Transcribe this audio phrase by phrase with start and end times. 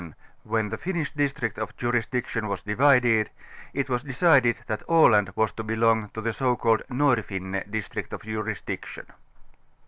[0.01, 0.07] In
[0.45, 3.29] 1435, when the Finnish district of jurisdiction was divided,
[3.71, 8.23] it was decided that Aland was to belong to the so called ŌĆ×N'orfinne" district of
[8.23, 9.05] jurisdiction.